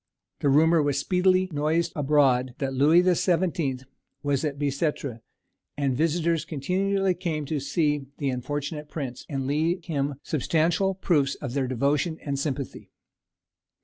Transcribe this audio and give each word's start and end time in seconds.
The 0.39 0.49
rumour 0.49 0.81
was 0.81 0.97
speedily 0.97 1.47
noised 1.53 1.93
abroad 1.95 2.55
that 2.57 2.73
"Louis 2.73 3.01
the 3.01 3.13
Seventeenth" 3.13 3.83
was 4.23 4.43
at 4.43 4.57
Bicêtre, 4.57 5.19
and 5.77 5.95
visitors 5.95 6.43
continually 6.43 7.13
came 7.13 7.45
to 7.45 7.59
see 7.59 8.07
"the 8.17 8.31
unfortunate 8.31 8.89
prince," 8.89 9.27
and 9.29 9.45
leave 9.45 9.85
him 9.85 10.15
substantial 10.23 10.95
proofs 10.95 11.35
of 11.35 11.53
their 11.53 11.67
devotion 11.67 12.17
and 12.23 12.39
sympathy. 12.39 12.89